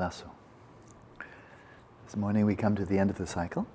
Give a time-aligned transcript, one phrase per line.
[0.00, 0.30] Lasso.
[2.06, 3.66] This morning we come to the end of the cycle,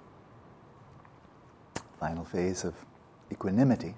[2.00, 2.74] final phase of
[3.32, 3.94] equanimity.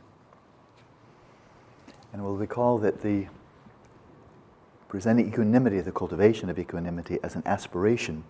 [2.12, 3.28] And we'll recall that the
[4.90, 8.26] presenting equanimity, the cultivation of equanimity, as an aspiration.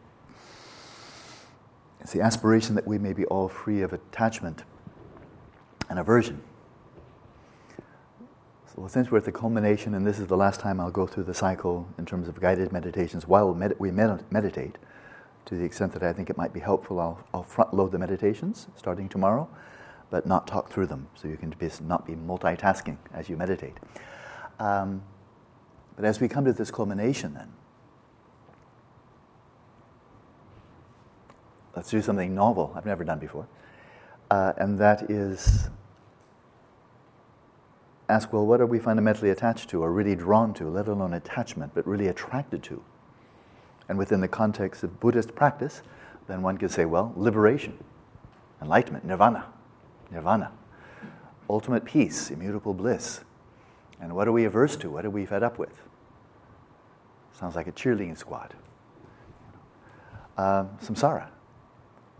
[1.99, 4.63] It's the aspiration that we may be all free of attachment
[5.89, 6.43] and aversion.
[8.77, 11.23] So, since we're at the culmination, and this is the last time I'll go through
[11.23, 14.77] the cycle in terms of guided meditations while we meditate,
[15.45, 17.97] to the extent that I think it might be helpful, I'll, I'll front load the
[17.97, 19.49] meditations starting tomorrow,
[20.11, 23.77] but not talk through them so you can be, not be multitasking as you meditate.
[24.59, 25.01] Um,
[25.95, 27.53] but as we come to this culmination, then,
[31.75, 33.47] let's do something novel I've never done before.
[34.29, 35.71] Uh, and that is
[38.09, 41.73] ask, well, what are we fundamentally attached to or really drawn to, let alone attachment,
[41.73, 42.83] but really attracted to?
[43.89, 45.81] And within the context of Buddhist practice,
[46.27, 47.77] then one could say, well, liberation,
[48.61, 49.45] enlightenment, nirvana,
[50.11, 50.51] nirvana,
[51.49, 53.21] ultimate peace, immutable bliss.
[53.99, 54.89] And what are we averse to?
[54.89, 55.81] What are we fed up with?
[57.31, 58.53] Sounds like a cheerleading squad.
[60.37, 61.27] Um, samsara,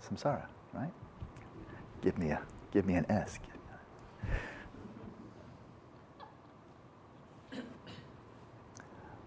[0.07, 0.91] samsara, right?
[2.01, 3.39] Give me a, give me an S.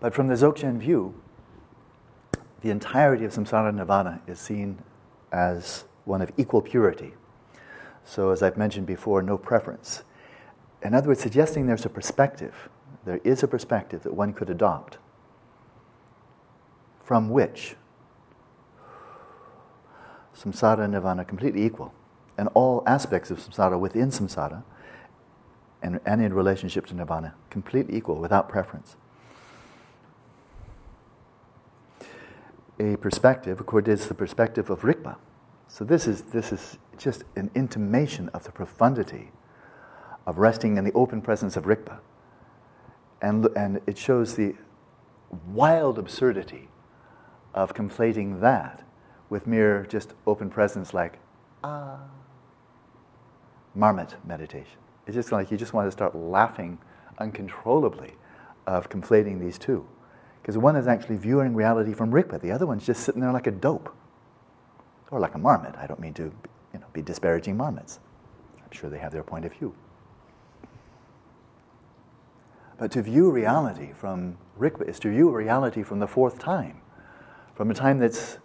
[0.01, 1.15] But from the Dzogchen view,
[2.63, 4.79] the entirety of samsara nirvana is seen
[5.31, 7.13] as one of equal purity.
[8.05, 10.03] So, as I've mentioned before, no preference.
[10.83, 12.71] In other words, suggesting there's a perspective,
[13.05, 14.99] there is a perspective that one could adopt
[17.05, 17.77] from which
[20.35, 21.93] samsara and nirvana are completely equal,
[22.39, 24.63] and all aspects of samsara within samsara
[25.83, 28.97] and, and in relationship to nirvana completely equal without preference.
[32.81, 35.17] A perspective, of is the perspective of Rigpa.
[35.69, 39.33] So this is, this is just an intimation of the profundity
[40.27, 41.99] of resting in the open presence of Rigpa.
[43.21, 44.55] And, and it shows the
[45.53, 46.69] wild absurdity
[47.55, 48.83] of conflating that
[49.29, 51.19] with mere just open presence like,
[51.63, 52.01] ah,
[53.75, 54.79] marmot meditation.
[55.07, 56.79] It's just like you just want to start laughing
[57.19, 58.15] uncontrollably
[58.67, 59.87] of conflating these two.
[60.41, 63.47] Because one is actually viewing reality from Rigpa, the other one's just sitting there like
[63.47, 63.95] a dope.
[65.11, 65.77] Or like a marmot.
[65.77, 66.33] I don't mean to
[66.73, 67.99] you know, be disparaging marmots.
[68.57, 69.75] I'm sure they have their point of view.
[72.79, 76.81] But to view reality from Rigpa is to view reality from the fourth time,
[77.55, 78.39] from a time that's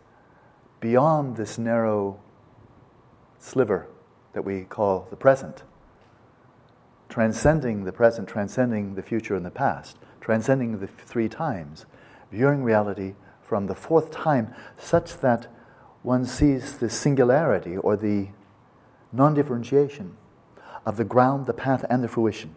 [0.82, 2.20] beyond this narrow
[3.40, 3.88] sliver
[4.34, 5.64] that we call the present,
[7.08, 11.86] transcending the present, transcending the future and the past transcending the three times,
[12.32, 13.14] viewing reality
[13.44, 15.46] from the fourth time, such that
[16.02, 18.30] one sees the singularity or the
[19.14, 20.18] non differentiation
[20.84, 22.56] of the ground, the path, and the fruition.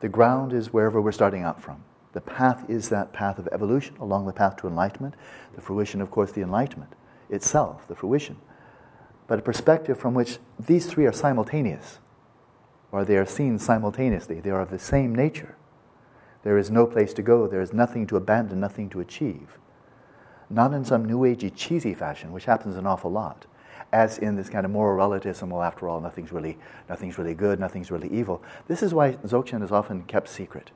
[0.00, 1.84] The ground is wherever we're starting out from.
[2.14, 5.14] The path is that path of evolution along the path to enlightenment.
[5.54, 6.94] The fruition, of course, the enlightenment
[7.28, 8.38] itself, the fruition.
[9.26, 11.98] But a perspective from which these three are simultaneous,
[12.92, 14.40] or they are seen simultaneously.
[14.40, 15.54] They are of the same nature.
[16.46, 17.48] There is no place to go.
[17.48, 19.58] There is nothing to abandon, nothing to achieve.
[20.48, 23.46] Not in some new agey, cheesy fashion, which happens an awful lot,
[23.92, 25.50] as in this kind of moral relativism.
[25.50, 26.56] Well, after all, nothing's really,
[26.88, 28.44] nothing's really good, nothing's really evil.
[28.68, 30.70] This is why Dzogchen is often kept secret,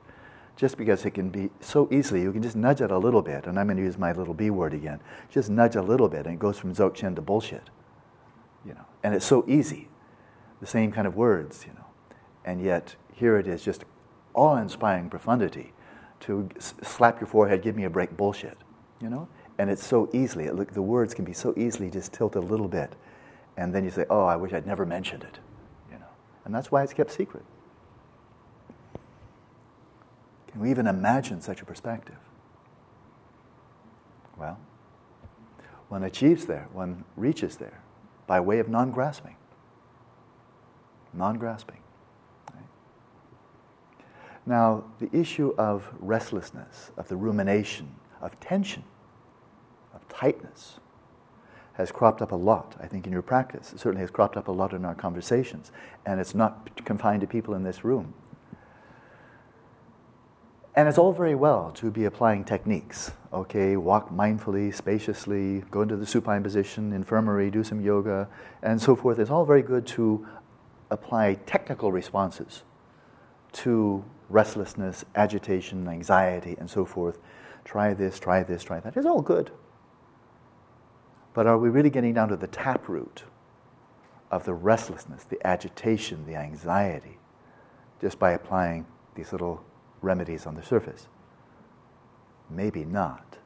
[0.57, 2.21] just because it can be so easily.
[2.21, 4.33] You can just nudge it a little bit, and I'm going to use my little
[4.33, 4.99] B word again.
[5.29, 7.69] Just nudge a little bit, and it goes from Dzogchen to bullshit.
[8.65, 9.87] You know, and it's so easy,
[10.59, 11.85] the same kind of words, you know,
[12.43, 13.85] and yet here it is, just
[14.33, 15.73] awe inspiring profundity
[16.21, 18.57] to slap your forehead, give me a break bullshit,
[19.01, 19.27] you know?
[19.57, 22.67] And it's so easily, it, the words can be so easily just tilted a little
[22.67, 22.95] bit.
[23.57, 25.39] And then you say, oh, I wish I'd never mentioned it,
[25.91, 26.05] you know?
[26.45, 27.43] And that's why it's kept secret.
[30.51, 32.17] Can we even imagine such a perspective?
[34.37, 34.59] Well,
[35.89, 37.81] one achieves there, one reaches there
[38.27, 39.35] by way of non grasping.
[41.13, 41.81] Non grasping.
[44.45, 48.83] Now, the issue of restlessness, of the rumination, of tension,
[49.93, 50.79] of tightness,
[51.73, 53.71] has cropped up a lot, I think, in your practice.
[53.73, 55.71] It certainly has cropped up a lot in our conversations,
[56.05, 58.13] and it's not confined to people in this room.
[60.75, 63.11] And it's all very well to be applying techniques.
[63.33, 68.27] Okay, walk mindfully, spaciously, go into the supine position, infirmary, do some yoga,
[68.63, 69.19] and so forth.
[69.19, 70.25] It's all very good to
[70.89, 72.63] apply technical responses
[73.53, 77.19] to restlessness, agitation, anxiety, and so forth,
[77.65, 78.95] try this, try this, try that.
[78.95, 79.51] It's all good.
[81.33, 83.23] But are we really getting down to the taproot
[84.29, 87.19] of the restlessness, the agitation, the anxiety,
[87.99, 88.85] just by applying
[89.15, 89.63] these little
[90.01, 91.07] remedies on the surface?
[92.49, 93.37] Maybe not.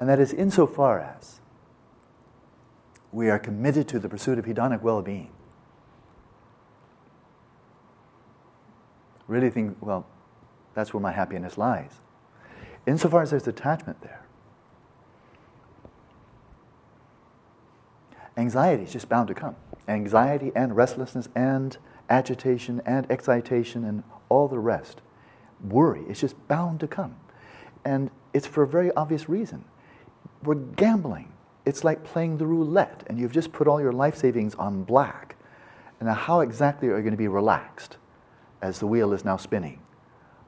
[0.00, 1.40] And that is insofar as
[3.10, 5.30] we are committed to the pursuit of hedonic well being.
[9.28, 10.06] Really think, well,
[10.74, 12.00] that's where my happiness lies.
[12.86, 14.24] Insofar as there's attachment there,
[18.36, 19.56] anxiety is just bound to come.
[19.86, 21.76] Anxiety and restlessness and
[22.08, 25.02] agitation and excitation and all the rest.
[25.62, 27.16] Worry is just bound to come.
[27.84, 29.64] And it's for a very obvious reason.
[30.42, 31.32] We're gambling.
[31.66, 35.36] It's like playing the roulette, and you've just put all your life savings on black.
[36.00, 37.98] And now, how exactly are you going to be relaxed
[38.62, 39.80] as the wheel is now spinning?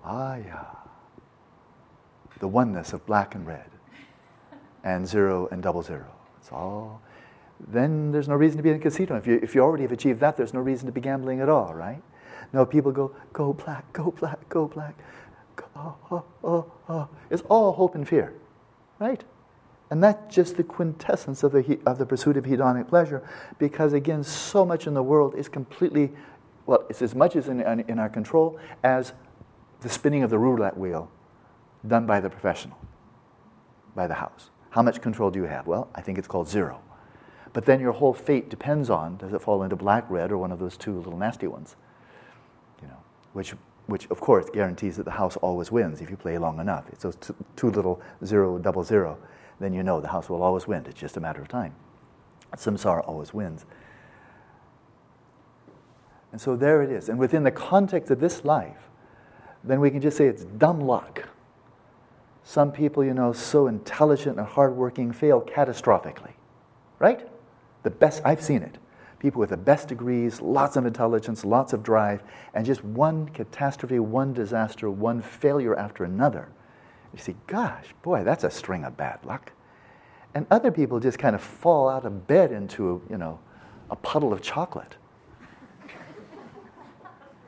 [0.04, 0.64] Ah, yeah.
[2.38, 3.70] The oneness of black and red,
[4.82, 6.06] and zero and double zero.
[6.38, 7.02] It's all.
[7.68, 9.16] Then there's no reason to be in a casino.
[9.16, 11.50] If you, if you already have achieved that, there's no reason to be gambling at
[11.50, 12.02] all, right?
[12.52, 14.94] No, people go, go black, go black, go black.
[15.56, 17.08] Go, oh, oh, oh, oh.
[17.28, 18.32] It's all hope and fear,
[18.98, 19.22] right?
[19.90, 23.28] And that's just the quintessence of the, of the pursuit of hedonic pleasure,
[23.58, 26.12] because again, so much in the world is completely,
[26.70, 29.12] well, it's as much as in, in our control as
[29.80, 31.10] the spinning of the roulette wheel
[31.84, 32.78] done by the professional,
[33.96, 34.50] by the house.
[34.70, 35.66] How much control do you have?
[35.66, 36.80] Well, I think it's called zero.
[37.52, 40.52] But then your whole fate depends on does it fall into black, red, or one
[40.52, 41.74] of those two little nasty ones?
[42.80, 43.02] You know,
[43.32, 43.52] which,
[43.86, 46.84] which of course guarantees that the house always wins if you play long enough.
[46.92, 49.18] It's those two, two little zero, double zero.
[49.58, 50.86] Then you know the house will always win.
[50.86, 51.74] It's just a matter of time.
[52.54, 53.66] Samsara always wins.
[56.32, 57.08] And so there it is.
[57.08, 58.88] And within the context of this life,
[59.64, 61.28] then we can just say it's dumb luck.
[62.42, 66.32] Some people, you know, so intelligent and hardworking fail catastrophically,
[66.98, 67.28] right?
[67.82, 68.78] The best, I've seen it.
[69.18, 72.22] People with the best degrees, lots of intelligence, lots of drive,
[72.54, 76.48] and just one catastrophe, one disaster, one failure after another.
[77.12, 79.52] You see, gosh, boy, that's a string of bad luck.
[80.34, 83.40] And other people just kind of fall out of bed into, you know,
[83.90, 84.96] a puddle of chocolate.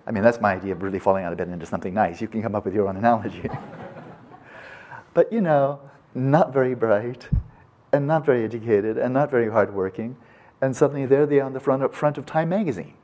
[0.06, 2.20] I mean, that's my idea of really falling out of bed into something nice.
[2.20, 3.48] You can come up with your own analogy.
[5.14, 5.80] but, you know,
[6.14, 7.28] not very bright,
[7.92, 10.16] and not very educated, and not very hardworking,
[10.60, 12.94] and suddenly there they are on the front of, front of Time magazine,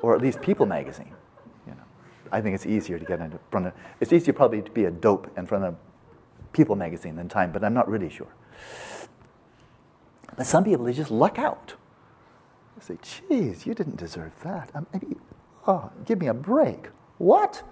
[0.00, 1.12] or at least People magazine.
[1.66, 1.82] You know,
[2.32, 3.72] I think it's easier to get into front of.
[4.00, 5.76] It's easier probably to be a dope in front of
[6.52, 8.32] People magazine than Time, but I'm not really sure.
[10.36, 11.74] But some people they just luck out.
[12.78, 12.98] They say,
[13.28, 14.70] "Geez, you didn't deserve that.
[14.74, 15.20] I mean,
[15.66, 16.88] oh, give me a break."
[17.18, 17.62] What?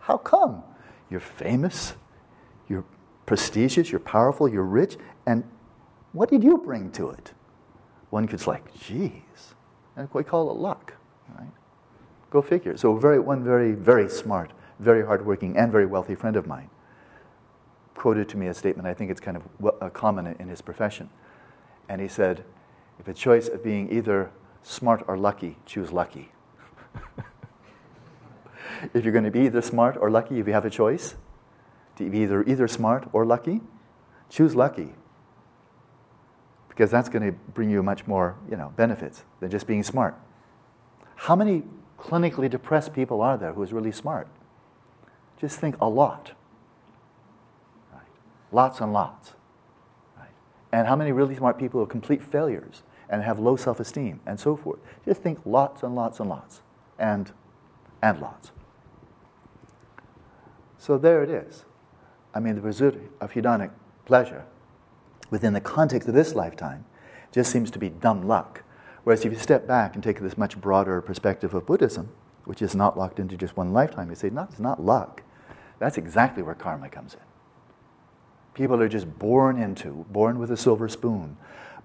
[0.00, 0.62] How come?
[1.10, 1.94] You're famous.
[2.68, 2.84] You're
[3.26, 4.96] prestigious, you're powerful, you're rich,
[5.26, 5.44] and
[6.12, 7.32] what did you bring to it?
[8.10, 9.54] One could say, like, geez,
[9.96, 10.94] and we call it luck,
[11.36, 11.50] right?
[12.30, 12.76] Go figure.
[12.76, 16.70] So very, one very, very smart, very hardworking, and very wealthy friend of mine
[18.00, 21.10] quoted to me a statement, I think it's kind of uh, common in his profession.
[21.86, 22.44] And he said,
[23.00, 24.30] if a choice of being either
[24.62, 26.30] smart or lucky, choose lucky.
[28.94, 31.14] if you're going to be either smart or lucky, if you have a choice,
[31.96, 33.62] to be either, either smart or lucky,
[34.28, 34.92] choose lucky.
[36.68, 40.14] Because that's going to bring you much more you know, benefits than just being smart.
[41.16, 41.62] How many
[41.98, 44.28] clinically depressed people are there who is really smart?
[45.40, 46.32] Just think a lot.
[47.92, 48.02] Right.
[48.52, 49.32] Lots and lots.
[50.18, 50.28] Right.
[50.70, 54.40] And how many really smart people are complete failures and have low self esteem and
[54.40, 54.78] so forth?
[55.04, 56.62] Just think lots and lots and lots.
[56.98, 57.32] And,
[58.02, 58.52] and lots.
[60.78, 61.64] So there it is.
[62.34, 63.70] I mean, the pursuit of hedonic
[64.06, 64.44] pleasure
[65.30, 66.84] within the context of this lifetime
[67.32, 68.62] just seems to be dumb luck.
[69.04, 72.10] Whereas if you step back and take this much broader perspective of Buddhism,
[72.44, 75.22] which is not locked into just one lifetime, you say, no, it's not luck.
[75.78, 77.20] That's exactly where karma comes in.
[78.54, 81.36] People are just born into, born with a silver spoon,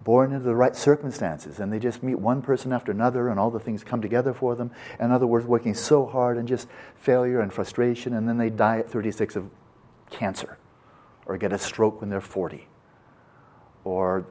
[0.04, 3.50] born into the right circumstances, and they just meet one person after another, and all
[3.50, 4.72] the things come together for them.
[5.00, 8.80] In other words, working so hard and just failure and frustration, and then they die
[8.80, 9.50] at 36 of
[10.10, 10.58] cancer
[11.26, 12.68] or get a stroke when they're 40
[13.84, 14.28] or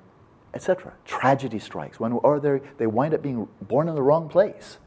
[0.55, 0.93] etc.
[1.05, 2.39] Tragedy strikes, when, or
[2.79, 4.79] they wind up being born in the wrong place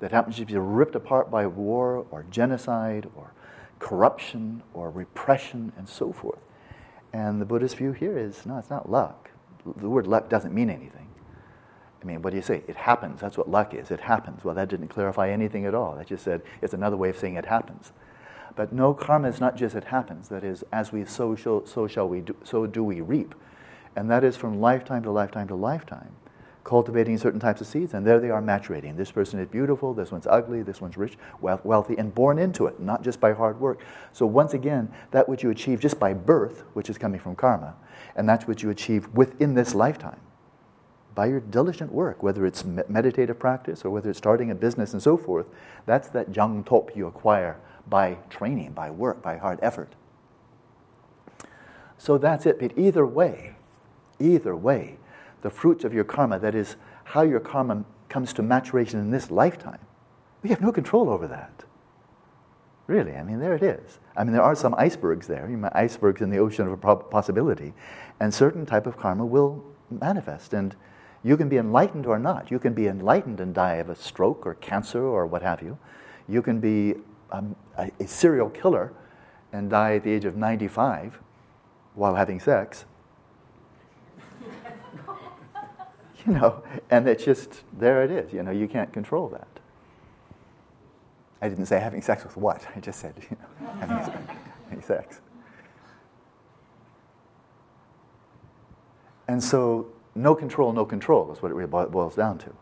[0.00, 3.32] that happens to be ripped apart by war or genocide or
[3.78, 6.40] corruption or repression and so forth.
[7.12, 9.27] And the Buddhist view here is no, it's not luck.
[9.64, 11.08] The word luck doesn't mean anything.
[12.00, 12.62] I mean, what do you say?
[12.68, 13.20] It happens.
[13.20, 13.90] That's what luck is.
[13.90, 14.44] It happens.
[14.44, 15.96] Well, that didn't clarify anything at all.
[15.96, 17.92] That just said it's another way of saying it happens.
[18.54, 20.28] But no, karma is not just it happens.
[20.28, 23.34] That is, as we sow, so shall we do, so do we reap.
[23.96, 26.12] And that is from lifetime to lifetime to lifetime,
[26.62, 27.94] cultivating certain types of seeds.
[27.94, 28.96] And there they are maturating.
[28.96, 32.78] This person is beautiful, this one's ugly, this one's rich, wealthy, and born into it,
[32.78, 33.80] not just by hard work.
[34.12, 37.74] So once again, that which you achieve just by birth, which is coming from karma,
[38.18, 40.20] and that's what you achieve within this lifetime
[41.14, 45.02] by your diligent work, whether it's meditative practice or whether it's starting a business and
[45.02, 45.46] so forth,
[45.86, 47.58] that's that jang top you acquire
[47.88, 49.94] by training, by work, by hard effort.
[51.96, 52.60] So that's it.
[52.60, 53.54] But either way,
[54.20, 54.98] either way,
[55.42, 59.30] the fruits of your karma, that is, how your karma comes to maturation in this
[59.30, 59.80] lifetime,
[60.42, 61.64] we have no control over that.
[62.88, 63.98] Really, I mean, there it is.
[64.16, 66.80] I mean, there are some icebergs there, you know, icebergs in the ocean of
[67.10, 67.74] possibility,
[68.18, 70.54] and certain type of karma will manifest.
[70.54, 70.74] And
[71.22, 72.50] you can be enlightened or not.
[72.50, 75.76] You can be enlightened and die of a stroke or cancer or what have you.
[76.28, 76.94] You can be
[77.30, 78.94] um, a, a serial killer
[79.52, 81.20] and die at the age of 95
[81.94, 82.86] while having sex.
[86.26, 88.32] you know, and it's just, there it is.
[88.32, 89.57] You know, you can't control that.
[91.40, 95.20] I didn't say having sex with what, I just said, you know, having, sex.
[99.26, 102.52] And so no control, no control is what it really boils down to.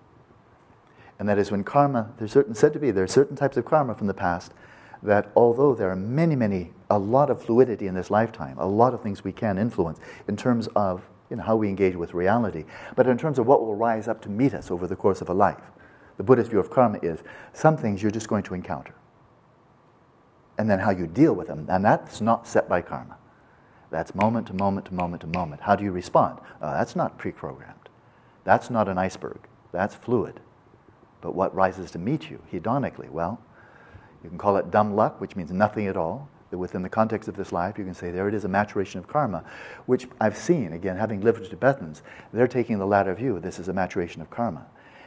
[1.19, 3.65] And that is when karma, there's certain, said to be, there are certain types of
[3.65, 4.53] karma from the past
[5.03, 8.93] that although there are many, many, a lot of fluidity in this lifetime, a lot
[8.93, 12.65] of things we can influence in terms of you know, how we engage with reality,
[12.95, 15.29] but in terms of what will rise up to meet us over the course of
[15.29, 15.61] a life.
[16.17, 17.21] The Buddhist view of karma is
[17.53, 18.95] some things you're just going to encounter.
[20.59, 23.19] And then how you deal with them, and that's not set by karma.
[23.91, 25.63] That's moment to moment to moment to moment.
[25.63, 26.39] How do you respond?
[26.61, 27.89] Uh, that's not pre programmed.
[28.45, 29.41] That's not an iceberg.
[29.73, 30.41] That's fluid.
[31.21, 33.09] But what rises to meet you hedonically?
[33.11, 33.41] Well,
[34.23, 36.29] you can call it dumb luck, which means nothing at all.
[36.51, 39.09] Within the context of this life, you can say there it is a maturation of
[39.09, 39.45] karma,
[39.85, 43.41] which I've seen, again, having lived with Tibetans, they're taking the latter view.
[43.41, 44.67] This is a maturation of karma.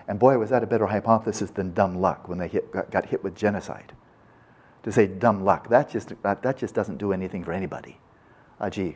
[0.10, 3.06] And boy, was that a better hypothesis than dumb luck when they hit, got, got
[3.06, 3.94] hit with genocide.
[4.84, 8.00] To say dumb luck, that just, that, just doesn't do anything for anybody
[8.60, 8.96] ah, gee,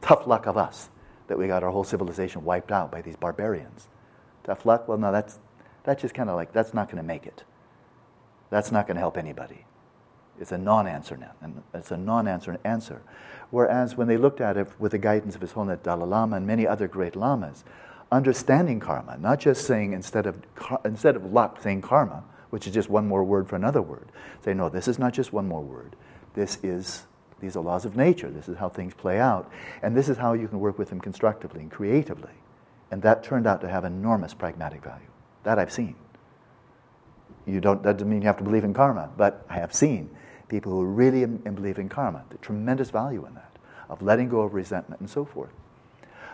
[0.00, 0.90] tough luck of us
[1.28, 3.88] that we got our whole civilization wiped out by these barbarians.
[4.42, 4.88] Tough luck?
[4.88, 5.38] Well, no, that's,
[5.84, 7.44] that's just kind of like, that's not going to make it.
[8.50, 9.64] That's not going to help anybody.
[10.38, 13.02] It's a non answer now, and it's a non answer answer.
[13.50, 16.46] Whereas when they looked at it with the guidance of His Holiness Dalai Lama and
[16.46, 17.64] many other great lamas,
[18.12, 20.40] understanding karma, not just saying instead of,
[20.84, 24.10] instead of luck, saying karma, which is just one more word for another word,
[24.44, 25.96] say, no, this is not just one more word.
[26.34, 27.06] This is
[27.40, 28.30] these are laws of nature.
[28.30, 29.50] This is how things play out.
[29.82, 32.32] And this is how you can work with them constructively and creatively.
[32.90, 35.08] And that turned out to have enormous pragmatic value.
[35.42, 35.96] That I've seen.
[37.44, 40.08] You don't, that doesn't mean you have to believe in karma, but I have seen
[40.48, 43.58] people who really believe in karma, the tremendous value in that,
[43.90, 45.52] of letting go of resentment and so forth.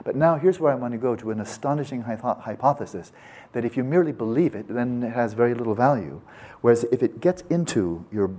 [0.04, 3.12] But now here's where I want to go to an astonishing hypothesis
[3.52, 6.22] that if you merely believe it, then it has very little value.
[6.60, 8.34] Whereas if it gets into your,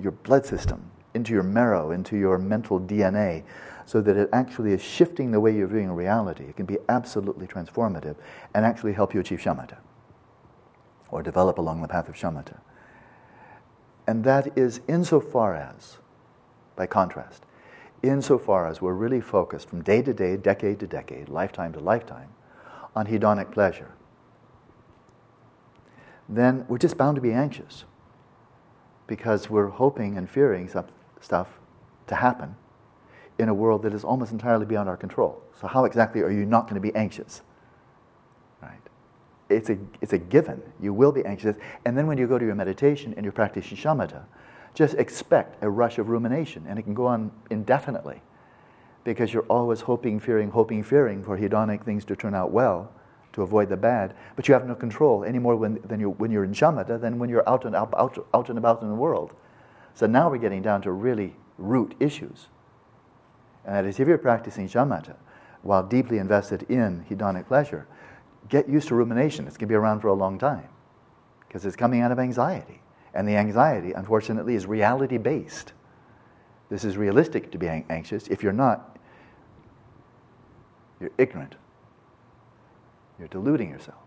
[0.00, 3.44] your blood system, into your marrow, into your mental DNA,
[3.86, 6.44] so that it actually is shifting the way you're viewing reality.
[6.44, 8.16] It can be absolutely transformative
[8.54, 9.78] and actually help you achieve shamatha
[11.10, 12.58] or develop along the path of shamatha.
[14.06, 15.98] And that is insofar as,
[16.76, 17.44] by contrast,
[18.02, 22.28] insofar as we're really focused from day to day, decade to decade, lifetime to lifetime,
[22.94, 23.92] on hedonic pleasure,
[26.28, 27.84] then we're just bound to be anxious
[29.06, 30.86] because we're hoping and fearing some,
[31.20, 31.58] stuff
[32.06, 32.54] to happen
[33.38, 35.42] in a world that is almost entirely beyond our control.
[35.60, 37.42] So, how exactly are you not going to be anxious?
[38.60, 38.80] Right?
[39.48, 40.62] It's a, it's a given.
[40.80, 41.56] You will be anxious.
[41.84, 44.24] And then when you go to your meditation and you're practicing shamatha,
[44.74, 46.64] just expect a rush of rumination.
[46.68, 48.22] And it can go on indefinitely
[49.04, 52.92] because you're always hoping, fearing, hoping, fearing for hedonic things to turn out well
[53.32, 54.14] to avoid the bad.
[54.36, 57.18] But you have no control any more when, than you, when you're in shamatha than
[57.18, 59.34] when you're out and, out, out, out and about in the world.
[59.94, 62.48] So now we're getting down to really root issues.
[63.64, 65.16] And that is if you're practicing shamatha
[65.62, 67.86] while deeply invested in hedonic pleasure,
[68.48, 69.46] get used to rumination.
[69.46, 70.68] It's going to be around for a long time
[71.46, 72.80] because it's coming out of anxiety.
[73.18, 75.72] And the anxiety, unfortunately, is reality based.
[76.68, 78.28] This is realistic to be anxious.
[78.28, 78.96] If you're not,
[81.00, 81.56] you're ignorant.
[83.18, 83.98] You're deluding yourself.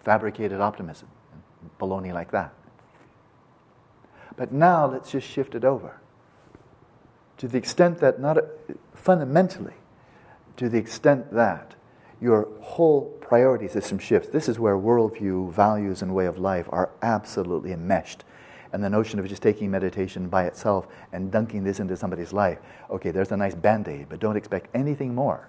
[0.00, 1.06] Fabricated optimism,
[1.78, 2.52] baloney like that.
[4.36, 6.00] But now let's just shift it over.
[7.36, 8.38] To the extent that not
[8.92, 9.74] fundamentally,
[10.56, 11.76] to the extent that
[12.20, 16.90] your whole priority system shifts, this is where worldview, values, and way of life are
[17.02, 18.24] absolutely enmeshed.
[18.72, 22.58] And the notion of just taking meditation by itself and dunking this into somebody's life,
[22.90, 25.48] okay, there's a nice band aid, but don't expect anything more.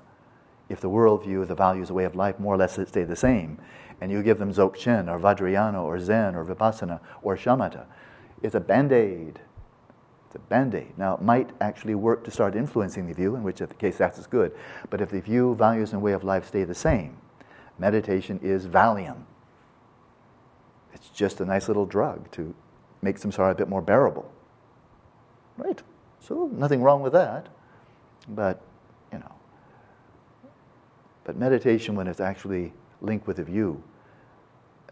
[0.70, 3.60] If the worldview, the values, the way of life more or less stay the same,
[4.00, 7.86] and you give them Dzogchen or Vajrayana or Zen or Vipassana or Shamatha,
[8.42, 9.40] it's a band aid.
[10.30, 10.96] It's a band aid.
[10.96, 14.56] Now, it might actually work to start influencing the view, in which case that's good.
[14.92, 17.18] But if the view, values, and way of life stay the same,
[17.80, 19.24] meditation is Valium.
[20.94, 22.54] It's just a nice little drug to
[23.02, 24.32] make samsara a bit more bearable.
[25.58, 25.82] Right?
[26.20, 27.50] So, nothing wrong with that.
[28.28, 28.62] But,
[29.12, 29.34] you know.
[31.24, 33.82] But meditation, when it's actually linked with a view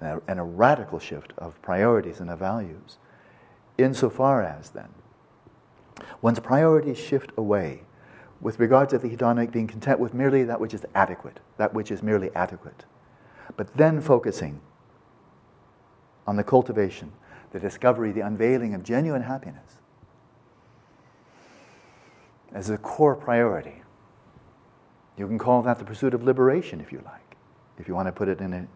[0.01, 2.98] and a, and a radical shift of priorities and of values,
[3.77, 4.89] insofar as then
[6.22, 7.84] one's priorities shift away
[8.39, 11.92] with regard to the hedonic being content with merely that which is adequate, that which
[11.92, 12.86] is merely adequate,
[13.56, 14.62] but then focusing
[16.27, 17.12] on the cultivation,
[17.51, 19.77] the discovery, the unveiling of genuine happiness
[22.54, 23.82] as a core priority.
[25.18, 27.36] You can call that the pursuit of liberation, if you like,
[27.77, 28.68] if you want to put it in a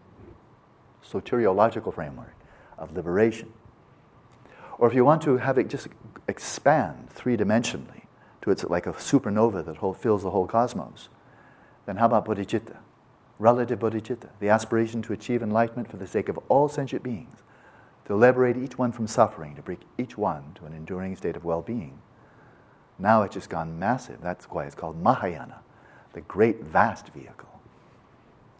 [1.04, 2.34] soteriological framework
[2.78, 3.52] of liberation.
[4.82, 5.86] Or if you want to have it just
[6.26, 8.06] expand three dimensionally
[8.40, 11.08] to it's like a supernova that whole, fills the whole cosmos,
[11.86, 12.78] then how about bodhicitta?
[13.38, 17.44] Relative bodhicitta, the aspiration to achieve enlightenment for the sake of all sentient beings,
[18.06, 21.44] to liberate each one from suffering, to bring each one to an enduring state of
[21.44, 22.00] well being.
[22.98, 24.20] Now it's just gone massive.
[24.20, 25.60] That's why it's called Mahayana,
[26.12, 27.60] the great vast vehicle.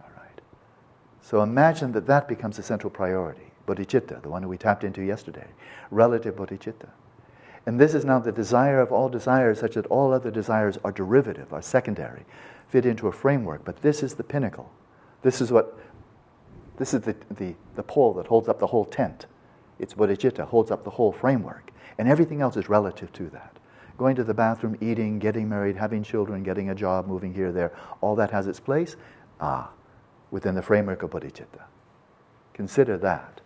[0.00, 0.40] All right.
[1.20, 5.46] So imagine that that becomes a central priority bodhicitta, the one we tapped into yesterday,
[5.90, 6.88] relative bodhicitta.
[7.64, 10.92] And this is now the desire of all desires, such that all other desires are
[10.92, 12.24] derivative, are secondary,
[12.68, 13.64] fit into a framework.
[13.64, 14.70] But this is the pinnacle.
[15.22, 15.78] This is what,
[16.76, 19.26] this is the, the, the pole that holds up the whole tent.
[19.78, 21.70] It's bodhicitta, holds up the whole framework.
[21.98, 23.56] And everything else is relative to that.
[23.96, 27.72] Going to the bathroom, eating, getting married, having children, getting a job, moving here, there,
[28.00, 28.96] all that has its place.
[29.40, 29.70] Ah,
[30.30, 31.62] within the framework of bodhicitta.
[32.54, 33.41] Consider that.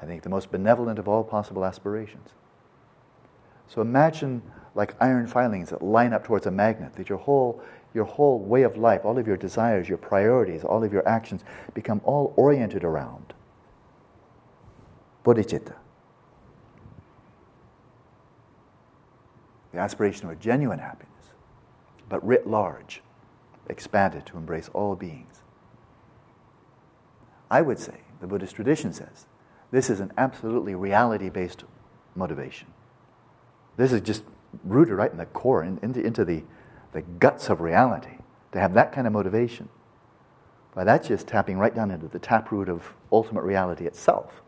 [0.00, 2.30] I think, the most benevolent of all possible aspirations.
[3.66, 4.42] So imagine
[4.74, 7.60] like iron filings that line up towards a magnet, that your whole,
[7.94, 11.44] your whole way of life, all of your desires, your priorities, all of your actions
[11.74, 13.34] become all oriented around
[15.24, 15.74] bodhicitta.
[19.72, 21.34] The aspiration of a genuine happiness,
[22.08, 23.02] but writ large,
[23.68, 25.42] expanded to embrace all beings.
[27.50, 29.26] I would say, the Buddhist tradition says,
[29.70, 31.64] this is an absolutely reality based
[32.14, 32.68] motivation.
[33.76, 34.22] This is just
[34.64, 36.42] rooted right in the core, in, into, into the,
[36.92, 38.18] the guts of reality,
[38.52, 39.68] to have that kind of motivation.
[40.74, 44.42] But that's just tapping right down into the taproot of ultimate reality itself.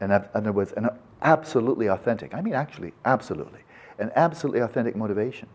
[0.00, 0.88] And in other words, an
[1.22, 3.60] absolutely authentic, I mean, actually, absolutely,
[3.98, 5.48] an absolutely authentic motivation.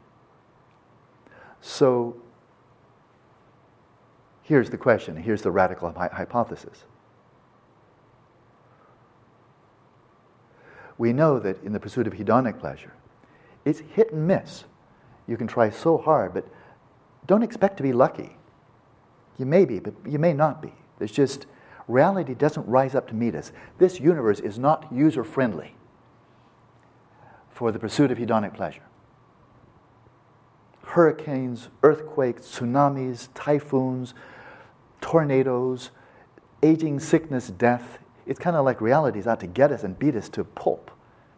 [1.62, 2.18] So
[4.44, 6.86] here's the question, here's the radical hypothesis.
[11.02, 12.94] We know that in the pursuit of hedonic pleasure,
[13.66, 14.66] it's hit and miss.
[15.26, 16.48] You can try so hard, but
[17.26, 18.38] don't expect to be lucky.
[19.40, 20.72] You may be, but you may not be.
[21.00, 21.48] There's just,
[21.88, 23.52] reality doesn't rise up to meet us.
[23.80, 25.74] This universe is not user friendly
[27.50, 28.84] for the pursuit of hedonic pleasure.
[30.84, 34.14] Hurricanes, earthquakes, tsunamis, typhoons,
[35.02, 35.90] tornadoes,
[36.62, 37.98] aging, sickness, death,
[38.32, 40.90] it's kind of like reality is out to get us and beat us to pulp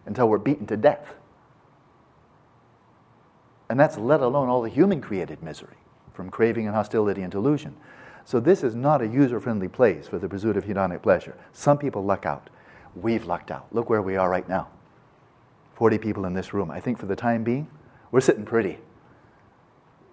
[0.06, 1.16] until we're beaten to death.
[3.68, 5.78] And that's let alone all the human created misery
[6.14, 7.76] from craving and hostility and delusion.
[8.26, 11.36] So, this is not a user friendly place for the pursuit of hedonic pleasure.
[11.52, 12.52] Some people luck out.
[12.96, 13.66] We've lucked out.
[13.72, 14.68] Look where we are right now
[15.74, 16.70] 40 people in this room.
[16.70, 17.68] I think for the time being,
[18.12, 18.78] we're sitting pretty.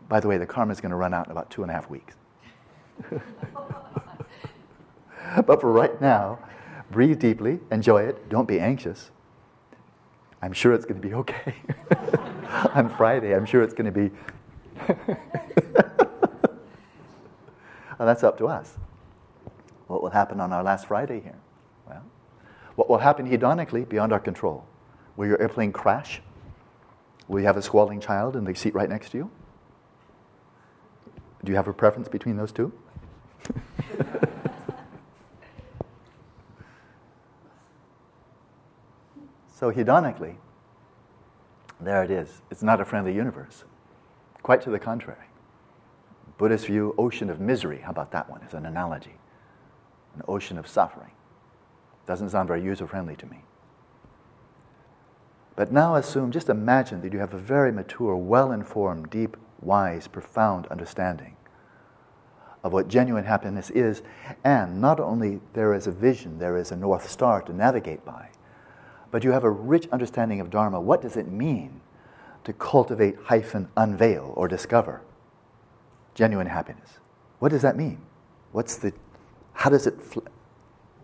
[0.08, 1.74] By the way, the karma is going to run out in about two and a
[1.74, 2.14] half weeks.
[5.46, 6.38] but for right now,
[6.90, 9.10] breathe deeply, enjoy it, don't be anxious.
[10.42, 11.54] I'm sure it's going to be okay.
[12.74, 14.10] On Friday, I'm sure it's going to be.
[17.98, 18.76] well, that's up to us.
[19.86, 21.36] What will happen on our last Friday here?
[21.86, 22.04] Well,
[22.76, 24.64] what will happen hedonically beyond our control?
[25.16, 26.22] Will your airplane crash?
[27.28, 29.30] Will you have a squalling child in the seat right next to you?
[31.44, 32.72] Do you have a preference between those two?
[39.60, 40.36] So hedonically,
[41.78, 42.40] there it is.
[42.50, 43.64] It's not a friendly universe.
[44.42, 45.26] Quite to the contrary.
[46.38, 47.80] Buddhist view, ocean of misery.
[47.80, 49.16] How about that one as an analogy?
[50.14, 51.10] An ocean of suffering.
[52.06, 53.44] Doesn't sound very user friendly to me.
[55.56, 60.08] But now assume, just imagine that you have a very mature, well informed, deep, wise,
[60.08, 61.36] profound understanding
[62.64, 64.02] of what genuine happiness is,
[64.42, 68.30] and not only there is a vision, there is a North Star to navigate by,
[69.10, 70.80] but you have a rich understanding of Dharma.
[70.80, 71.80] What does it mean
[72.44, 75.02] to cultivate, hyphen, unveil, or discover
[76.14, 76.98] genuine happiness?
[77.38, 78.00] What does that mean?
[78.52, 78.92] What's the,
[79.52, 79.94] how does it,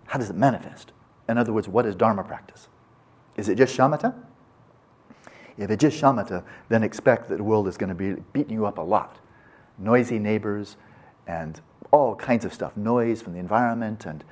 [0.06, 0.92] how does it manifest?
[1.28, 2.68] In other words, what is Dharma practice?
[3.36, 4.14] Is it just shamatha?
[5.58, 8.66] If it's just shamatha, then expect that the world is going to be beating you
[8.66, 9.18] up a lot.
[9.78, 10.76] Noisy neighbors
[11.26, 14.24] and all kinds of stuff, noise from the environment and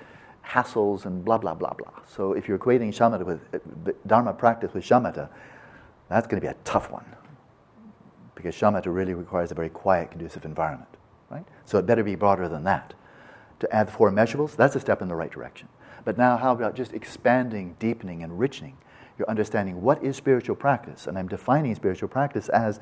[0.47, 1.93] hassles and blah, blah, blah, blah.
[2.07, 5.29] So if you're equating shamatha with uh, Dharma practice with shamatha,
[6.09, 7.05] that's going to be a tough one
[8.35, 10.91] because shamatha really requires a very quiet, conducive environment,
[11.31, 11.45] right?
[11.65, 12.95] So it better be broader than that.
[13.61, 15.69] To add the four immeasurables, that's a step in the right direction.
[16.05, 18.77] But now, how about just expanding, deepening, enriching
[19.19, 21.07] you're understanding what is spiritual practice.
[21.07, 22.81] And I'm defining spiritual practice as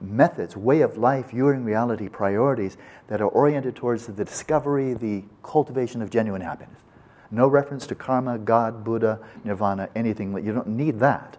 [0.00, 2.76] methods, way of life, viewing reality, priorities
[3.08, 6.80] that are oriented towards the discovery, the cultivation of genuine happiness.
[7.32, 10.32] No reference to karma, God, Buddha, nirvana, anything.
[10.44, 11.38] You don't need that.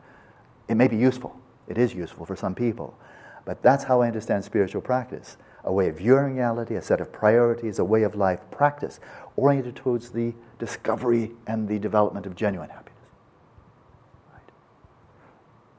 [0.67, 1.39] It may be useful.
[1.67, 2.97] It is useful for some people.
[3.45, 7.13] But that's how I understand spiritual practice a way of viewing reality, a set of
[7.13, 8.99] priorities, a way of life practice
[9.37, 12.91] oriented towards the discovery and the development of genuine happiness.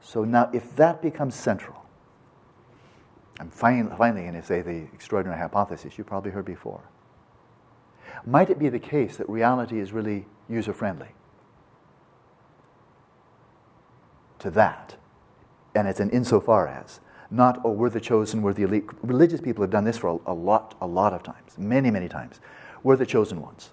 [0.01, 1.85] So now, if that becomes central,
[3.39, 6.81] I'm finally, finally going to say the extraordinary hypothesis you probably heard before.
[8.25, 11.09] Might it be the case that reality is really user friendly?
[14.39, 14.95] To that.
[15.73, 16.99] And it's an insofar as.
[17.31, 18.85] Not, oh, we're the chosen, we're the elite.
[19.01, 22.07] Religious people have done this for a, a lot, a lot of times, many, many
[22.07, 22.39] times.
[22.83, 23.71] We're the chosen ones.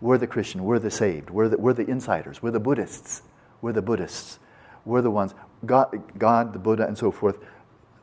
[0.00, 3.22] We're the Christian, we're the saved, we're the, we're the insiders, we're the Buddhists,
[3.60, 4.40] we're the Buddhists.
[4.84, 7.38] We're the ones, God, God, the Buddha, and so forth,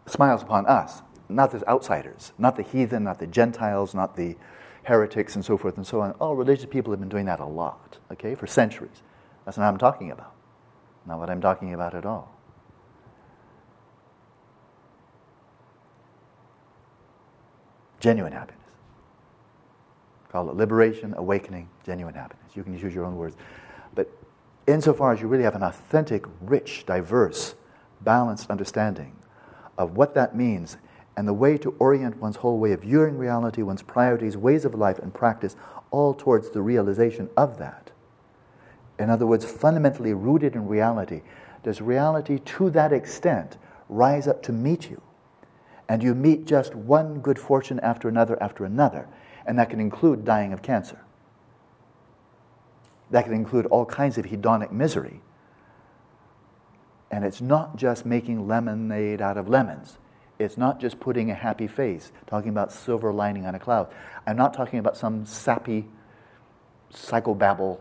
[0.05, 4.35] smiles upon us, not the outsiders, not the heathen, not the Gentiles, not the
[4.89, 6.11] heretics, and so forth and so on.
[6.13, 9.01] All religious people have been doing that a lot, okay, for centuries.
[9.45, 10.33] That's not what I'm talking about.
[11.05, 12.35] Not what I'm talking about at all.
[17.99, 18.59] Genuine happiness.
[20.29, 22.55] Call it liberation, awakening, genuine happiness.
[22.55, 23.35] You can use your own words.
[23.95, 24.09] But
[24.67, 27.55] insofar as you really have an authentic, rich, diverse,
[28.01, 29.15] balanced understanding
[29.77, 30.77] of what that means
[31.19, 34.73] and the way to orient one's whole way of viewing reality, one's priorities, ways of
[34.73, 35.57] life, and practice,
[35.91, 37.91] all towards the realization of that.
[38.97, 41.21] In other words, fundamentally rooted in reality.
[41.61, 43.57] Does reality, to that extent,
[43.89, 45.01] rise up to meet you?
[45.89, 49.05] And you meet just one good fortune after another after another,
[49.45, 51.01] and that can include dying of cancer.
[53.11, 55.19] That can include all kinds of hedonic misery.
[57.11, 59.97] And it's not just making lemonade out of lemons.
[60.39, 63.89] It's not just putting a happy face, talking about silver lining on a cloud.
[64.25, 65.85] I'm not talking about some sappy
[66.93, 67.79] psychobabble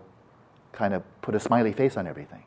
[0.72, 2.42] kind of put a smiley face on everything.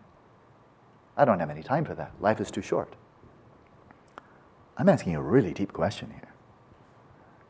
[1.16, 2.12] I don't have any time for that.
[2.20, 2.94] Life is too short.
[4.78, 6.34] I'm asking a really deep question here.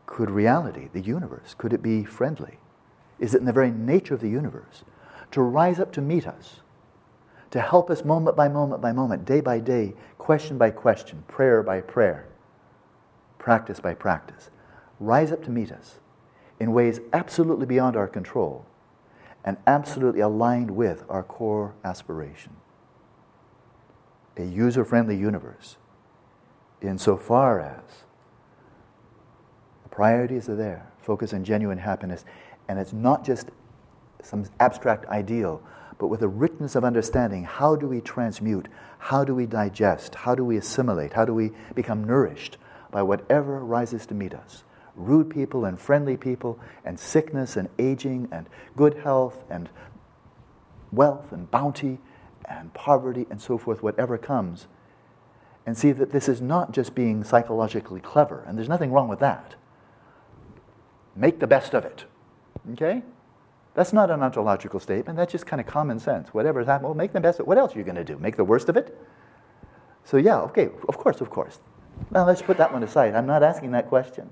[0.05, 2.57] Could reality, the universe, could it be friendly?
[3.19, 4.83] Is it in the very nature of the universe
[5.31, 6.59] to rise up to meet us,
[7.51, 11.63] to help us moment by moment by moment, day by day, question by question, prayer
[11.63, 12.27] by prayer,
[13.41, 14.51] practice by practice.
[14.99, 15.97] Rise up to meet us
[16.59, 18.65] in ways absolutely beyond our control
[19.43, 22.55] and absolutely aligned with our core aspiration.
[24.37, 25.77] A user friendly universe,
[26.81, 28.03] insofar as
[29.83, 32.23] the priorities are there, focus on genuine happiness,
[32.67, 33.49] and it's not just
[34.21, 35.63] some abstract ideal,
[35.97, 38.67] but with a richness of understanding how do we transmute,
[38.99, 42.57] how do we digest, how do we assimilate, how do we become nourished
[42.91, 44.63] by whatever rises to meet us.
[44.95, 49.69] Rude people and friendly people, and sickness and aging, and good health, and
[50.91, 51.99] wealth and bounty,
[52.45, 54.67] and poverty, and so forth, whatever comes.
[55.65, 59.19] And see that this is not just being psychologically clever, and there's nothing wrong with
[59.19, 59.55] that.
[61.15, 62.05] Make the best of it.
[62.73, 63.03] Okay?
[63.73, 65.17] That's not an ontological statement.
[65.17, 66.29] That's just kind of common sense.
[66.29, 67.47] Whatever's happening, well, make the best of it.
[67.47, 68.17] What else are you going to do?
[68.17, 68.97] Make the worst of it?
[70.03, 71.59] So, yeah, okay, of course, of course.
[72.09, 73.15] Now, let's put that one aside.
[73.15, 74.29] I'm not asking that question.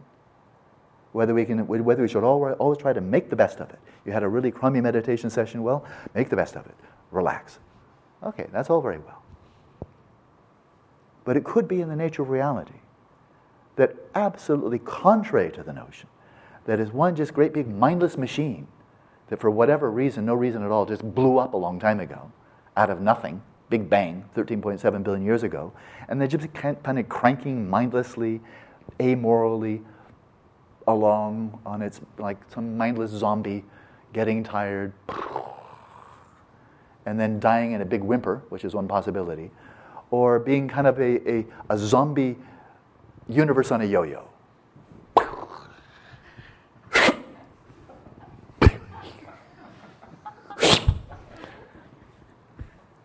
[1.11, 3.79] Whether we, can, whether we should always try to make the best of it.
[4.05, 6.75] You had a really crummy meditation session, well, make the best of it.
[7.11, 7.59] Relax.
[8.23, 9.23] Okay, that's all very well.
[11.23, 12.79] But it could be in the nature of reality
[13.75, 16.09] that absolutely contrary to the notion
[16.65, 18.67] that is one just great big mindless machine
[19.29, 22.31] that for whatever reason, no reason at all, just blew up a long time ago
[22.75, 25.71] out of nothing, Big Bang, 13.7 billion years ago,
[26.07, 28.41] and just kind of cranking mindlessly,
[28.99, 29.83] amorally
[30.87, 33.63] along on its like some mindless zombie
[34.11, 34.91] getting tired
[37.05, 39.51] and then dying in a big whimper, which is one possibility,
[40.11, 42.37] or being kind of a, a, a zombie
[43.27, 44.28] universe on a yo yo.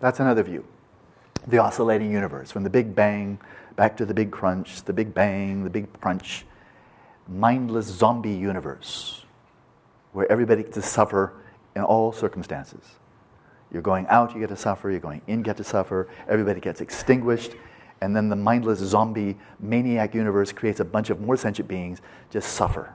[0.05, 0.67] That's another view.
[1.47, 3.39] The oscillating universe, from the Big Bang
[3.75, 6.45] back to the Big Crunch, the Big Bang, the Big Crunch,
[7.27, 9.25] mindless zombie universe
[10.13, 11.33] where everybody gets to suffer
[11.75, 12.83] in all circumstances.
[13.73, 14.91] You're going out, you get to suffer.
[14.91, 16.07] You're going in, get to suffer.
[16.29, 17.53] Everybody gets extinguished.
[18.03, 22.53] And then the mindless zombie maniac universe creates a bunch of more sentient beings just
[22.53, 22.93] suffer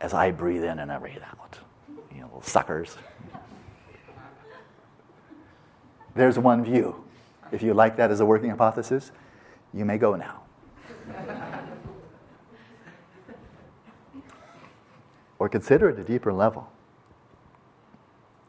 [0.00, 1.60] as I breathe in and I breathe out.
[2.12, 2.96] You know, little suckers.
[6.18, 7.04] There's one view.
[7.52, 9.12] If you like that as a working hypothesis,
[9.72, 10.42] you may go now.
[15.38, 16.72] or consider it a deeper level.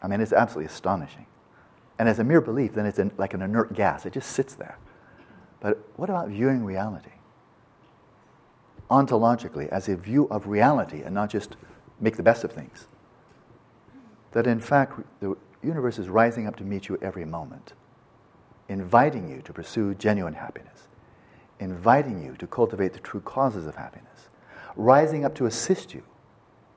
[0.01, 1.27] I mean, it's absolutely astonishing.
[1.99, 4.79] And as a mere belief, then it's like an inert gas, it just sits there.
[5.59, 7.11] But what about viewing reality?
[8.89, 11.55] Ontologically, as a view of reality and not just
[11.99, 12.87] make the best of things.
[14.31, 17.73] That in fact, the universe is rising up to meet you every moment,
[18.67, 20.87] inviting you to pursue genuine happiness,
[21.59, 24.29] inviting you to cultivate the true causes of happiness,
[24.75, 26.03] rising up to assist you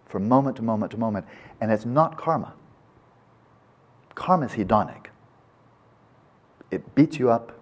[0.07, 1.27] from moment to moment to moment.
[1.61, 2.55] And it's not karma.
[4.15, 5.07] Karma is hedonic.
[6.71, 7.59] It beats you up,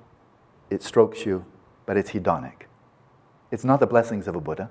[0.71, 1.45] it strokes you,
[1.85, 2.63] but it's hedonic.
[3.51, 4.71] It's not the blessings of a Buddha,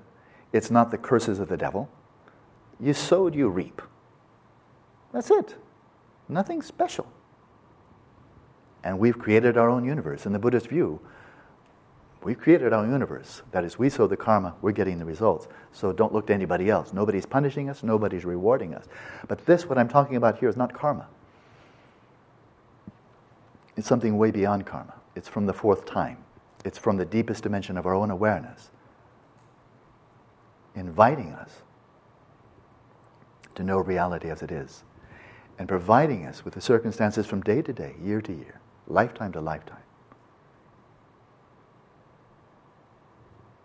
[0.52, 1.88] it's not the curses of the devil.
[2.80, 3.82] You sowed, you reap.
[5.12, 5.56] That's it.
[6.30, 7.06] Nothing special.
[8.84, 10.24] And we've created our own universe.
[10.24, 11.00] In the Buddhist view,
[12.22, 13.42] we've created our universe.
[13.50, 15.48] That is, we sow the karma, we're getting the results.
[15.72, 16.92] So don't look to anybody else.
[16.92, 18.86] Nobody's punishing us, nobody's rewarding us.
[19.28, 21.08] But this, what I'm talking about here, is not karma.
[23.76, 24.94] It's something way beyond karma.
[25.16, 26.18] It's from the fourth time,
[26.64, 28.70] it's from the deepest dimension of our own awareness,
[30.74, 31.62] inviting us
[33.56, 34.84] to know reality as it is,
[35.60, 39.42] and providing us with the circumstances from day to day, year to year, lifetime to
[39.42, 39.82] lifetime,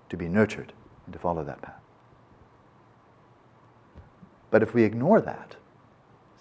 [0.10, 0.74] to be nurtured
[1.06, 1.80] and to follow that path.
[4.52, 5.56] But if we ignore that,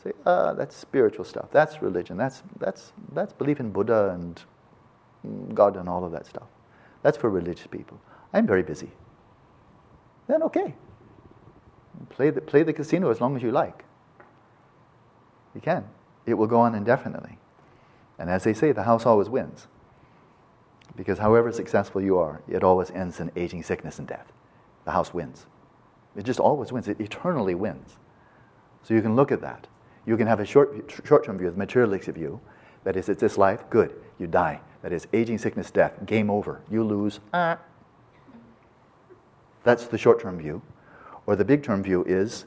[0.03, 5.77] say, ah, that's spiritual stuff, that's religion, that's, that's, that's belief in Buddha and God
[5.77, 6.49] and all of that stuff.
[7.05, 8.01] That's for religious people.
[8.33, 8.91] I'm very busy.
[10.27, 10.75] Then okay.
[12.11, 13.84] Play the, play the casino as long as you like.
[15.55, 15.85] You can.
[16.27, 17.39] It will go on indefinitely.
[18.19, 19.67] And as they say, the house always wins.
[20.97, 24.33] Because however successful you are, it always ends in aging, sickness, and death.
[24.85, 25.47] The house wins.
[26.17, 26.87] It just always wins.
[26.89, 27.97] It eternally wins.
[28.83, 29.67] So you can look at that.
[30.07, 32.41] You can have a short, short-term view, the materialistic view.
[32.85, 34.61] That is, it's this life, good, you die.
[34.83, 36.61] That is, aging, sickness, death, game over.
[36.71, 37.21] You lose.
[37.33, 37.59] Ah.
[39.63, 40.61] That's the short-term view.
[41.27, 42.45] Or the big-term view is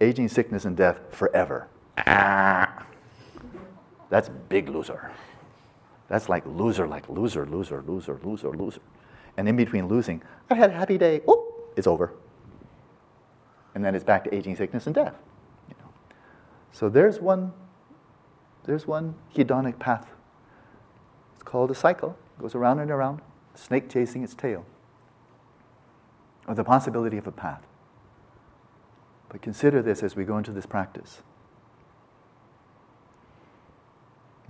[0.00, 1.68] aging, sickness, and death forever.
[2.06, 2.86] Ah.
[4.10, 5.12] That's big loser.
[6.08, 8.80] That's like loser, like loser, loser, loser, loser, loser.
[9.36, 11.20] And in between losing, I had a happy day.
[11.20, 12.12] Whoop, it's over.
[13.74, 15.14] And then it's back to aging, sickness, and death.
[15.68, 15.90] You know.
[16.72, 17.52] So there's one,
[18.64, 20.10] there's one hedonic path.
[21.34, 22.18] It's called a cycle.
[22.36, 23.20] It goes around and around,
[23.54, 24.66] snake chasing its tail.
[26.48, 27.62] Or the possibility of a path.
[29.28, 31.22] But consider this as we go into this practice.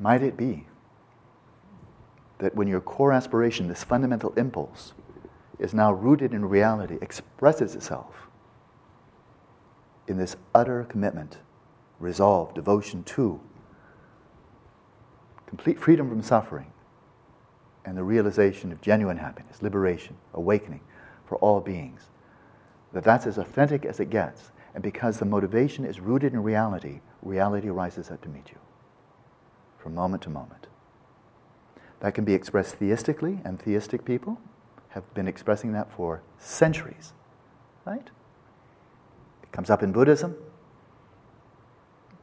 [0.00, 0.66] Might it be
[2.38, 4.94] that when your core aspiration, this fundamental impulse,
[5.58, 8.28] is now rooted in reality, expresses itself
[10.08, 11.38] in this utter commitment
[11.98, 13.40] resolve, devotion to
[15.46, 16.72] complete freedom from suffering
[17.84, 20.80] and the realization of genuine happiness, liberation, awakening
[21.26, 22.08] for all beings.
[22.94, 24.50] That that's as authentic as it gets.
[24.74, 28.59] And because the motivation is rooted in reality, reality rises up to meet you
[29.82, 30.66] from moment to moment.
[32.00, 34.40] That can be expressed theistically, and theistic people
[34.90, 37.12] have been expressing that for centuries,
[37.84, 38.08] right?
[39.42, 40.36] It comes up in Buddhism,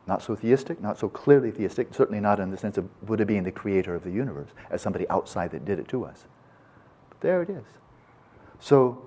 [0.07, 3.43] not so theistic, not so clearly theistic, certainly not in the sense of Buddha being
[3.43, 6.25] the creator of the universe, as somebody outside that did it to us.
[7.09, 7.65] But there it is.
[8.59, 9.05] So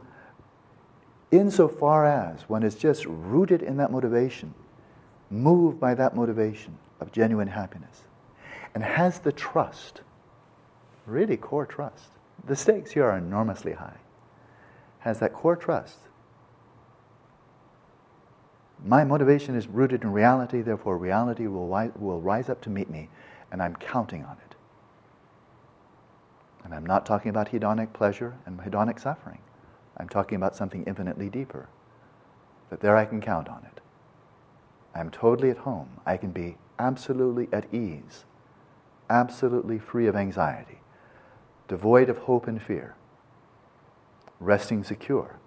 [1.31, 4.55] insofar as one is just rooted in that motivation,
[5.31, 8.03] moved by that motivation of genuine happiness,
[8.75, 10.03] and has the trust,
[11.07, 12.11] really core trust.
[12.45, 13.99] The stakes here are enormously high.
[15.01, 15.99] Has that core trust.
[18.85, 23.11] My motivation is rooted in reality, therefore, reality will, will rise up to meet me,
[23.53, 24.55] and I'm counting on it.
[26.65, 29.41] And I'm not talking about hedonic pleasure and hedonic suffering.
[29.97, 31.69] I'm talking about something infinitely deeper.
[32.71, 33.81] That there I can count on it.
[34.95, 36.01] I'm totally at home.
[36.07, 38.25] I can be absolutely at ease,
[39.11, 40.79] absolutely free of anxiety,
[41.69, 42.95] devoid of hope and fear,
[44.39, 45.39] resting secure.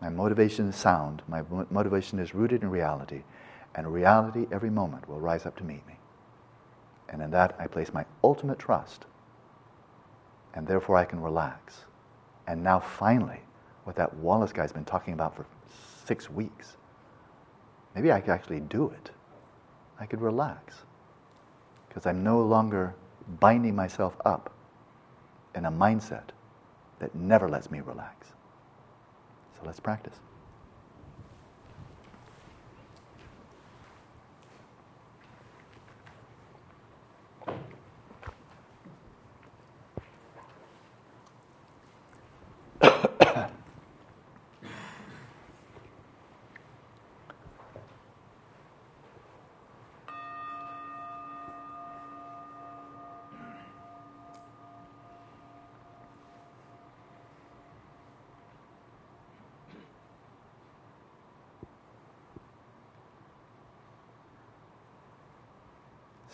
[0.00, 3.22] My motivation is sound, my motivation is rooted in reality,
[3.74, 5.98] and reality every moment will rise up to meet me.
[7.08, 9.04] And in that I place my ultimate trust,
[10.54, 11.84] and therefore I can relax.
[12.46, 13.40] And now finally,
[13.84, 15.46] what that Wallace guy's been talking about for
[16.06, 16.76] six weeks,
[17.94, 19.10] maybe I could actually do it.
[20.00, 20.82] I could relax.
[21.94, 22.92] Because I'm no longer
[23.38, 24.52] binding myself up
[25.54, 26.30] in a mindset
[26.98, 28.32] that never lets me relax.
[29.56, 30.18] So let's practice.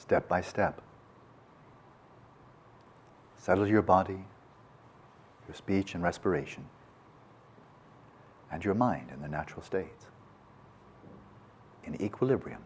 [0.01, 0.81] Step by step.
[3.37, 4.25] Settle your body,
[5.47, 6.65] your speech and respiration,
[8.51, 10.07] and your mind in their natural states,
[11.85, 12.63] in equilibrium.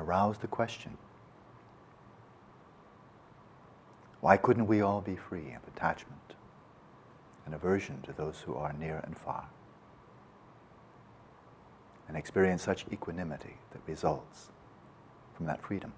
[0.00, 0.96] Arouse the question
[4.20, 6.34] why couldn't we all be free of attachment
[7.46, 9.46] and aversion to those who are near and far?
[12.06, 14.50] And experience such equanimity that results
[15.34, 15.92] from that freedom.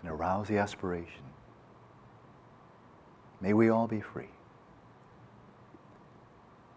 [0.00, 1.22] And arouse the aspiration.
[3.40, 4.30] May we all be free.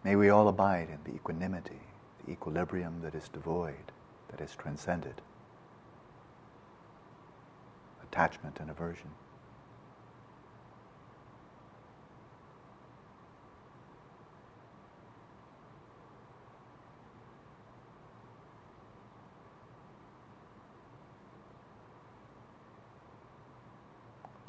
[0.03, 1.80] May we all abide in the equanimity,
[2.26, 3.91] the equilibrium that is devoid,
[4.30, 5.22] that is transcended,
[8.03, 9.11] attachment and aversion.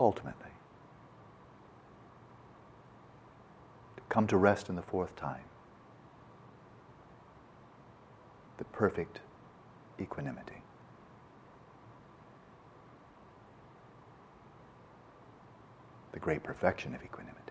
[0.02, 0.50] Ultimately.
[4.08, 5.44] Come to rest in the fourth time.
[8.58, 9.20] The perfect
[9.98, 10.62] equanimity.
[16.12, 17.41] The great perfection of equanimity.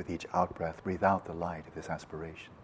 [0.00, 2.54] With each out breath, breathe out the light of this aspiration.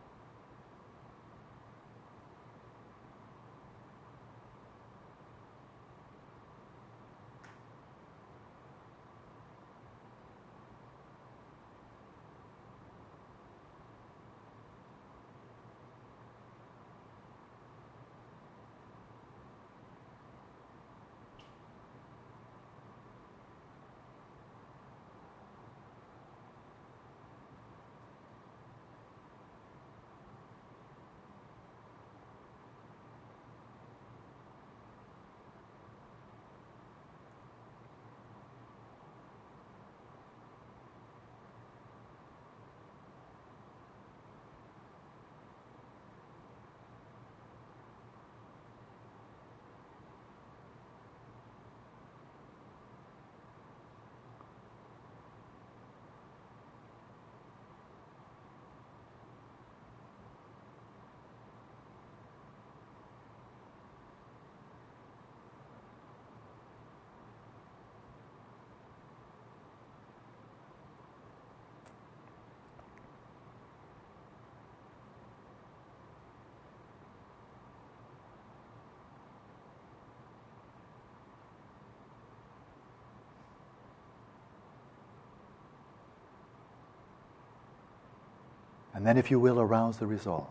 [88.97, 90.47] And then, if you will, arouse the resolve.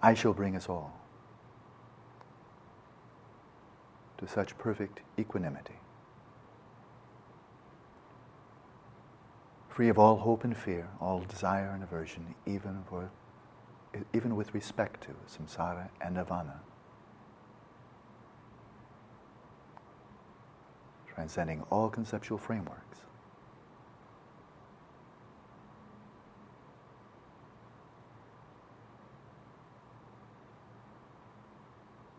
[0.00, 0.96] I shall bring us all
[4.18, 5.74] to such perfect equanimity,
[9.68, 13.10] free of all hope and fear, all desire and aversion, even, for,
[14.12, 16.60] even with respect to samsara and nirvana.
[21.12, 23.00] Transcending all conceptual frameworks.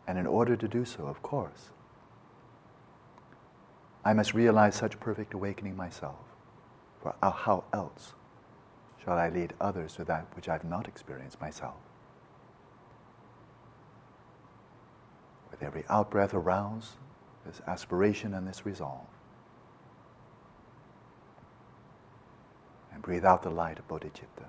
[0.07, 1.69] And in order to do so, of course,
[4.03, 6.19] I must realize such perfect awakening myself.
[7.01, 8.13] For uh, how else
[9.03, 11.75] shall I lead others to that which I've not experienced myself?
[15.49, 16.93] With every outbreath, arouse
[17.45, 19.07] this aspiration and this resolve.
[22.93, 24.45] And breathe out the light of bodhicitta.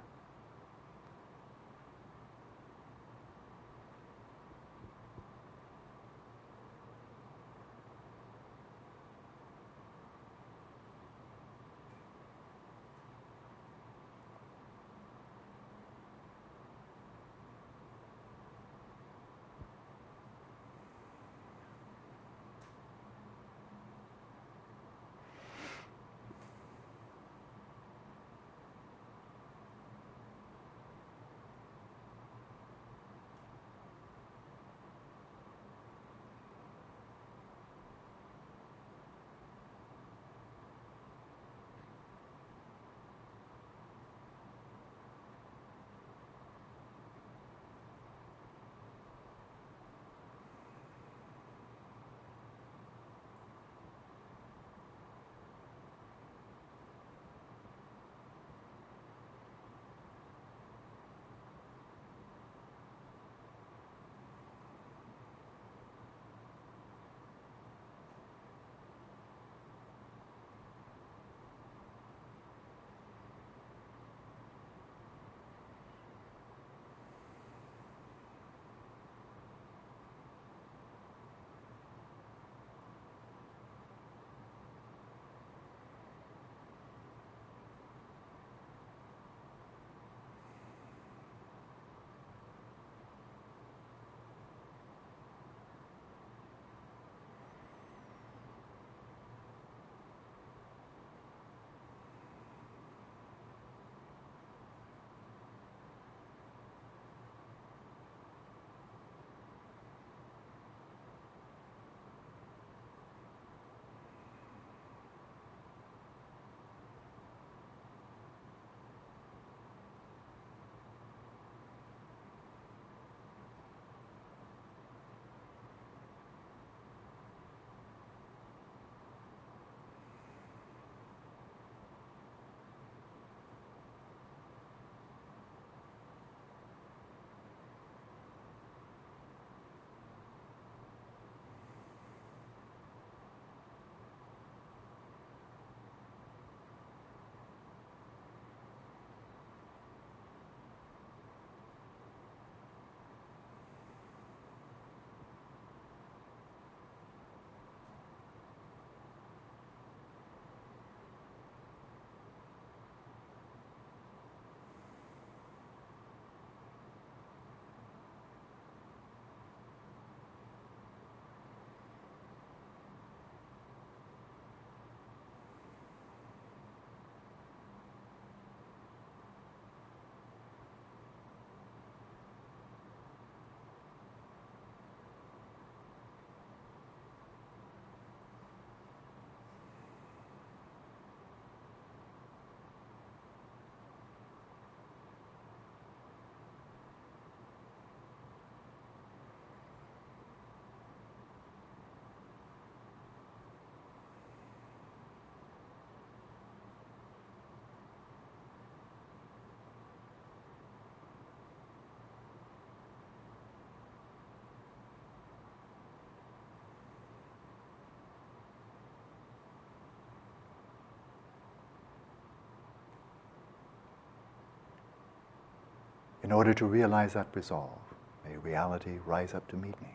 [226.26, 227.78] In order to realize that resolve,
[228.24, 229.94] may reality rise up to meet me.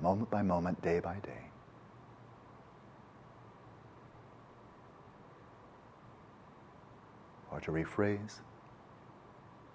[0.00, 1.50] Moment by moment, day by day.
[7.50, 8.38] Or to rephrase,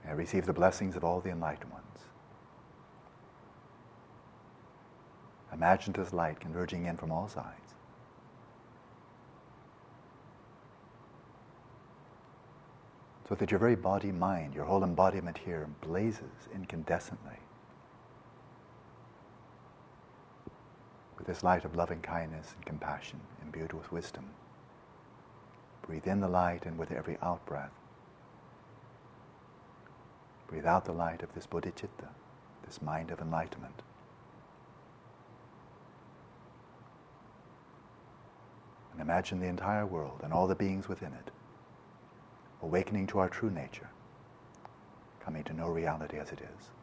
[0.05, 1.85] may I receive the blessings of all the enlightened ones.
[5.51, 7.70] Imagine this light converging in from all sides.
[13.31, 17.37] So that your very body, mind, your whole embodiment here blazes incandescently
[21.17, 24.25] with this light of loving kindness and compassion imbued with wisdom.
[25.81, 27.71] Breathe in the light, and with every out breath,
[30.49, 32.09] breathe out the light of this bodhicitta,
[32.65, 33.81] this mind of enlightenment.
[38.91, 41.31] And imagine the entire world and all the beings within it
[42.61, 43.89] awakening to our true nature,
[45.19, 46.80] coming to know reality as it is.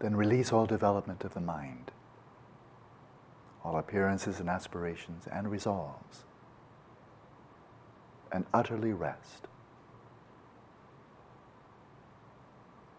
[0.00, 1.92] Then release all development of the mind,
[3.64, 6.24] all appearances and aspirations and resolves.
[8.32, 9.46] and utterly rest.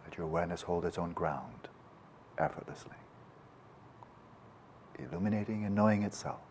[0.04, 1.70] Let your awareness hold its own ground
[2.38, 2.98] effortlessly,
[5.00, 6.42] illuminating and knowing itself.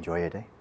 [0.00, 0.59] Enjoy your day.